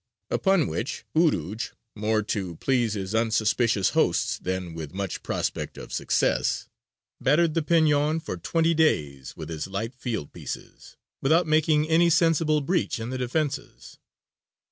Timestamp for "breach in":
12.61-13.11